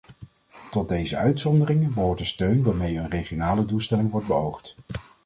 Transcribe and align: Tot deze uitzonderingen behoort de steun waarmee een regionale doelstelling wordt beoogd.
Tot 0.71 0.89
deze 0.89 1.17
uitzonderingen 1.17 1.93
behoort 1.93 2.17
de 2.17 2.23
steun 2.23 2.63
waarmee 2.63 2.97
een 2.97 3.09
regionale 3.09 3.65
doelstelling 3.65 4.11
wordt 4.11 4.27
beoogd. 4.27 4.75